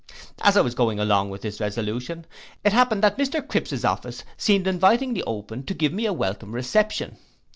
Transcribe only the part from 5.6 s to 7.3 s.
to give me a welcome reception.